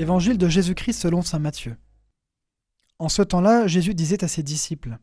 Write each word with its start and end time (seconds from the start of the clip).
Évangile 0.00 0.38
de 0.38 0.48
Jésus-Christ 0.48 0.98
selon 0.98 1.20
Saint 1.20 1.40
Matthieu. 1.40 1.76
En 2.98 3.10
ce 3.10 3.20
temps-là, 3.20 3.66
Jésus 3.66 3.92
disait 3.92 4.24
à 4.24 4.28
ses 4.28 4.42
disciples 4.42 4.98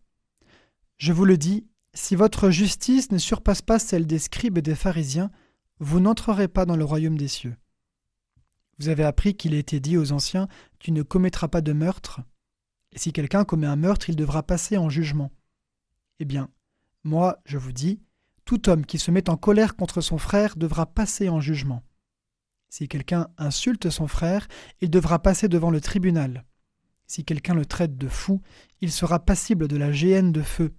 Je 0.97 1.13
vous 1.13 1.23
le 1.23 1.37
dis, 1.37 1.67
si 1.93 2.15
votre 2.15 2.49
justice 2.49 3.11
ne 3.11 3.19
surpasse 3.19 3.61
pas 3.61 3.77
celle 3.77 4.07
des 4.07 4.17
scribes 4.17 4.57
et 4.57 4.63
des 4.63 4.73
pharisiens, 4.73 5.29
vous 5.77 5.99
n'entrerez 5.99 6.47
pas 6.47 6.65
dans 6.65 6.75
le 6.75 6.83
royaume 6.83 7.15
des 7.15 7.27
cieux. 7.27 7.55
Vous 8.79 8.89
avez 8.89 9.03
appris 9.03 9.35
qu'il 9.35 9.53
a 9.53 9.59
été 9.59 9.79
dit 9.79 9.97
aux 9.97 10.13
anciens 10.13 10.47
Tu 10.79 10.91
ne 10.91 11.03
commettras 11.03 11.47
pas 11.47 11.61
de 11.61 11.73
meurtre. 11.73 12.21
Et 12.91 12.97
si 12.97 13.13
quelqu'un 13.13 13.45
commet 13.45 13.67
un 13.67 13.75
meurtre, 13.75 14.09
il 14.09 14.15
devra 14.15 14.41
passer 14.41 14.79
en 14.79 14.89
jugement. 14.89 15.29
Eh 16.17 16.25
bien, 16.25 16.49
moi, 17.03 17.39
je 17.45 17.59
vous 17.59 17.71
dis, 17.71 18.01
tout 18.45 18.67
homme 18.67 18.83
qui 18.83 18.97
se 18.97 19.11
met 19.11 19.29
en 19.29 19.37
colère 19.37 19.75
contre 19.75 20.01
son 20.01 20.17
frère 20.17 20.55
devra 20.55 20.87
passer 20.87 21.29
en 21.29 21.39
jugement. 21.39 21.83
Si 22.69 22.87
quelqu'un 22.87 23.27
insulte 23.37 23.89
son 23.89 24.07
frère, 24.07 24.47
il 24.81 24.89
devra 24.89 25.19
passer 25.19 25.47
devant 25.47 25.71
le 25.71 25.81
tribunal. 25.81 26.45
Si 27.07 27.23
quelqu'un 27.23 27.53
le 27.53 27.65
traite 27.65 27.97
de 27.97 28.09
fou, 28.09 28.41
il 28.81 28.91
sera 28.91 29.19
passible 29.19 29.67
de 29.67 29.77
la 29.77 29.91
géhenne 29.91 30.31
de 30.31 30.41
feu. 30.41 30.73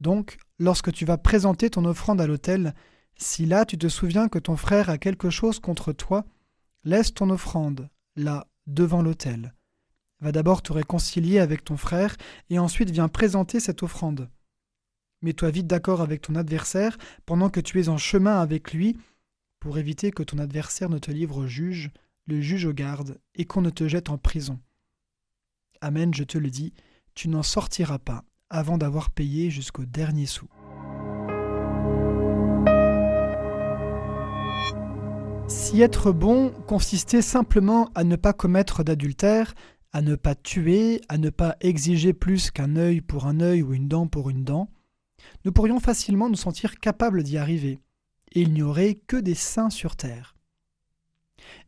Donc, 0.00 0.38
lorsque 0.58 0.92
tu 0.92 1.04
vas 1.04 1.18
présenter 1.18 1.70
ton 1.70 1.84
offrande 1.84 2.20
à 2.20 2.26
l'autel, 2.26 2.74
si 3.16 3.46
là 3.46 3.64
tu 3.64 3.76
te 3.76 3.88
souviens 3.88 4.28
que 4.28 4.38
ton 4.38 4.56
frère 4.56 4.90
a 4.90 4.98
quelque 4.98 5.28
chose 5.28 5.58
contre 5.58 5.92
toi, 5.92 6.24
laisse 6.84 7.12
ton 7.12 7.30
offrande, 7.30 7.88
là, 8.14 8.46
devant 8.68 9.02
l'autel. 9.02 9.54
Va 10.20 10.30
d'abord 10.30 10.62
te 10.62 10.72
réconcilier 10.72 11.40
avec 11.40 11.64
ton 11.64 11.76
frère, 11.76 12.16
et 12.50 12.60
ensuite 12.60 12.90
viens 12.90 13.08
présenter 13.08 13.58
cette 13.58 13.82
offrande. 13.82 14.28
Mets-toi 15.22 15.50
vite 15.50 15.66
d'accord 15.66 16.00
avec 16.00 16.22
ton 16.22 16.36
adversaire 16.36 16.96
pendant 17.26 17.50
que 17.50 17.60
tu 17.60 17.80
es 17.80 17.88
en 17.88 17.98
chemin 17.98 18.40
avec 18.40 18.72
lui, 18.72 18.96
pour 19.60 19.78
éviter 19.78 20.10
que 20.10 20.22
ton 20.22 20.38
adversaire 20.38 20.88
ne 20.88 20.98
te 20.98 21.10
livre 21.10 21.38
au 21.38 21.46
juge, 21.46 21.90
le 22.26 22.40
juge 22.40 22.66
au 22.66 22.72
garde, 22.72 23.18
et 23.34 23.44
qu'on 23.44 23.62
ne 23.62 23.70
te 23.70 23.88
jette 23.88 24.10
en 24.10 24.18
prison. 24.18 24.58
Amen, 25.80 26.12
je 26.14 26.24
te 26.24 26.38
le 26.38 26.50
dis, 26.50 26.72
tu 27.14 27.28
n'en 27.28 27.42
sortiras 27.42 27.98
pas 27.98 28.24
avant 28.50 28.78
d'avoir 28.78 29.10
payé 29.10 29.50
jusqu'au 29.50 29.84
dernier 29.84 30.26
sou. 30.26 30.46
Si 35.48 35.80
être 35.80 36.12
bon 36.12 36.50
consistait 36.66 37.22
simplement 37.22 37.90
à 37.94 38.04
ne 38.04 38.16
pas 38.16 38.32
commettre 38.32 38.84
d'adultère, 38.84 39.54
à 39.92 40.02
ne 40.02 40.14
pas 40.14 40.34
tuer, 40.34 41.00
à 41.08 41.18
ne 41.18 41.30
pas 41.30 41.56
exiger 41.60 42.12
plus 42.12 42.50
qu'un 42.50 42.76
œil 42.76 43.00
pour 43.00 43.26
un 43.26 43.40
œil 43.40 43.62
ou 43.62 43.72
une 43.72 43.88
dent 43.88 44.06
pour 44.06 44.30
une 44.30 44.44
dent, 44.44 44.68
nous 45.44 45.52
pourrions 45.52 45.80
facilement 45.80 46.28
nous 46.28 46.36
sentir 46.36 46.78
capables 46.78 47.22
d'y 47.22 47.38
arriver, 47.38 47.80
il 48.32 48.52
n'y 48.52 48.62
aurait 48.62 48.94
que 48.94 49.16
des 49.16 49.34
saints 49.34 49.70
sur 49.70 49.96
terre. 49.96 50.36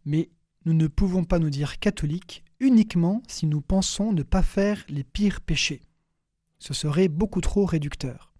Mais 0.05 0.30
nous 0.64 0.75
ne 0.75 0.86
pouvons 0.86 1.25
pas 1.25 1.39
nous 1.39 1.50
dire 1.50 1.78
catholiques 1.78 2.44
uniquement 2.58 3.22
si 3.28 3.47
nous 3.47 3.61
pensons 3.61 4.12
ne 4.12 4.22
pas 4.22 4.42
faire 4.42 4.84
les 4.88 5.05
pires 5.05 5.41
péchés. 5.41 5.83
Ce 6.58 6.75
serait 6.75 7.08
beaucoup 7.08 7.41
trop 7.41 7.64
réducteur. 7.64 8.33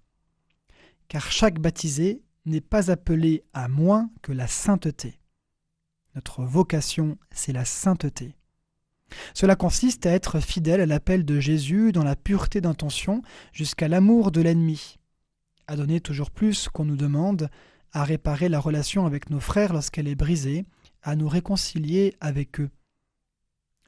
Car 1.09 1.33
chaque 1.33 1.59
baptisé 1.59 2.23
n'est 2.45 2.61
pas 2.61 2.91
appelé 2.91 3.45
à 3.53 3.69
moins 3.69 4.11
que 4.23 4.33
la 4.33 4.47
sainteté. 4.47 5.21
Notre 6.15 6.43
vocation, 6.43 7.19
c'est 7.31 7.53
la 7.53 7.65
sainteté. 7.65 8.37
Cela 9.35 9.57
consiste 9.57 10.07
à 10.07 10.13
être 10.13 10.41
fidèle 10.41 10.81
à 10.81 10.87
l'appel 10.87 11.25
de 11.25 11.41
Jésus 11.41 11.93
dans 11.93 12.05
la 12.05 12.17
pureté 12.17 12.61
d'intention 12.61 13.23
jusqu'à 13.53 13.89
l'amour 13.89 14.31
de 14.31 14.41
l'ennemi, 14.41 14.97
à 15.67 15.77
donner 15.77 16.01
toujours 16.01 16.31
plus 16.31 16.69
qu'on 16.69 16.85
nous 16.85 16.97
demande, 16.97 17.49
à 17.93 18.05
réparer 18.05 18.49
la 18.49 18.61
relation 18.61 19.07
avec 19.07 19.31
nos 19.31 19.41
frères 19.41 19.73
lorsqu'elle 19.73 20.09
est 20.09 20.15
brisée, 20.15 20.65
à 21.03 21.17
nous 21.17 21.29
réconcilier 21.29 22.17
avec 22.21 22.61
eux. 22.61 22.71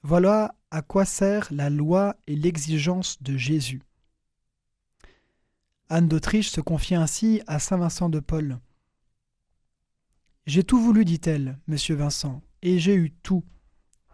Voilà 0.03 0.55
à 0.71 0.83
quoi 0.83 1.05
sert 1.05 1.49
la 1.51 1.71
loi 1.71 2.17
et 2.27 2.35
l'exigence 2.35 3.23
de 3.23 3.37
Jésus. 3.37 3.83
Anne 5.89 6.09
d'Autriche 6.09 6.49
se 6.49 6.61
confie 6.61 6.95
ainsi 6.95 7.43
à 7.47 7.59
saint 7.59 7.77
Vincent 7.77 8.09
de 8.09 8.19
Paul. 8.19 8.59
J'ai 10.47 10.65
tout 10.65 10.81
voulu, 10.81 11.05
dit-elle, 11.05 11.59
monsieur 11.69 11.95
Vincent, 11.95 12.43
et 12.63 12.79
j'ai 12.79 12.95
eu 12.95 13.13
tout. 13.23 13.45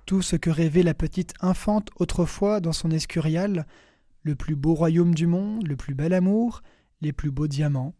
Tout 0.05 0.21
ce 0.21 0.37
que 0.37 0.51
rêvait 0.51 0.83
la 0.83 0.95
petite 0.95 1.35
infante 1.41 1.91
autrefois 1.97 2.61
dans 2.61 2.73
son 2.73 2.91
escurial, 2.91 3.67
le 4.23 4.35
plus 4.35 4.57
beau 4.57 4.75
royaume 4.75 5.15
du 5.15 5.27
monde, 5.27 5.67
le 5.67 5.77
plus 5.77 5.95
bel 5.95 6.13
amour, 6.13 6.63
les 7.01 7.13
plus 7.13 7.31
beaux 7.31 7.47
diamants. 7.47 7.95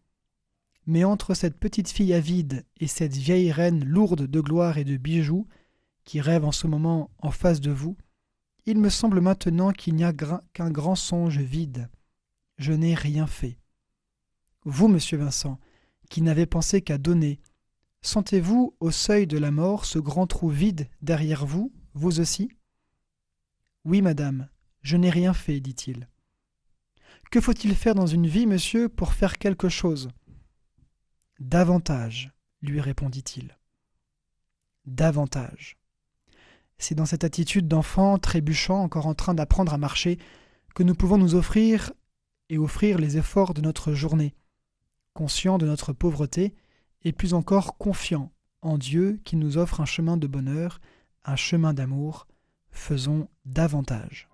Mais 0.89 1.03
entre 1.03 1.35
cette 1.35 1.59
petite 1.59 1.89
fille 1.89 2.15
avide 2.15 2.65
et 2.77 2.87
cette 2.87 3.15
vieille 3.15 3.51
reine 3.51 3.85
lourde 3.85 4.25
de 4.25 4.41
gloire 4.41 4.79
et 4.79 4.83
de 4.83 4.97
bijoux, 4.97 5.47
qui 6.03 6.19
rêve 6.19 6.43
en 6.43 6.51
ce 6.51 6.65
moment 6.65 7.11
en 7.19 7.29
face 7.29 7.61
de 7.61 7.69
vous, 7.69 7.95
il 8.65 8.79
me 8.79 8.89
semble 8.89 9.21
maintenant 9.21 9.71
qu'il 9.71 9.93
n'y 9.93 10.03
a 10.03 10.13
qu'un 10.53 10.71
grand 10.71 10.95
songe 10.95 11.37
vide. 11.37 11.91
Je 12.57 12.73
n'ai 12.73 12.95
rien 12.95 13.27
fait. 13.27 13.59
Vous, 14.65 14.87
monsieur 14.87 15.19
Vincent, 15.19 15.59
qui 16.09 16.23
n'avez 16.23 16.47
pensé 16.47 16.81
qu'à 16.81 16.97
donner, 16.97 17.39
Sentez-vous 18.01 18.75
au 18.79 18.89
seuil 18.89 19.27
de 19.27 19.37
la 19.37 19.51
mort 19.51 19.85
ce 19.85 19.99
grand 19.99 20.25
trou 20.25 20.49
vide 20.49 20.89
derrière 21.03 21.45
vous, 21.45 21.71
vous 21.93 22.19
aussi? 22.19 22.49
Oui, 23.85 24.01
madame, 24.01 24.49
je 24.81 24.97
n'ai 24.97 25.11
rien 25.11 25.35
fait, 25.35 25.59
dit-il. 25.59 26.07
Que 27.29 27.41
faut-il 27.41 27.75
faire 27.75 27.93
dans 27.93 28.07
une 28.07 28.25
vie, 28.25 28.47
monsieur, 28.47 28.89
pour 28.89 29.13
faire 29.13 29.37
quelque 29.37 29.69
chose? 29.69 30.09
Davantage, 31.39 32.33
lui 32.61 32.81
répondit-il. 32.81 33.57
Davantage. 34.85 35.77
C'est 36.77 36.95
dans 36.95 37.05
cette 37.05 37.23
attitude 37.23 37.67
d'enfant 37.67 38.17
trébuchant, 38.17 38.81
encore 38.83 39.07
en 39.07 39.13
train 39.13 39.33
d'apprendre 39.33 39.73
à 39.73 39.77
marcher, 39.77 40.17
que 40.75 40.83
nous 40.83 40.95
pouvons 40.95 41.17
nous 41.17 41.35
offrir 41.35 41.93
et 42.49 42.57
offrir 42.57 42.97
les 42.97 43.17
efforts 43.17 43.53
de 43.53 43.61
notre 43.61 43.93
journée, 43.93 44.35
conscients 45.13 45.57
de 45.57 45.65
notre 45.65 45.93
pauvreté, 45.93 46.55
et 47.03 47.13
plus 47.13 47.33
encore 47.33 47.77
confiant 47.77 48.33
en 48.61 48.77
Dieu 48.77 49.21
qui 49.23 49.37
nous 49.37 49.57
offre 49.57 49.79
un 49.79 49.85
chemin 49.85 50.17
de 50.17 50.27
bonheur, 50.27 50.81
un 51.23 51.37
chemin 51.37 51.73
d'amour, 51.73 52.27
faisons 52.71 53.29
davantage. 53.45 54.28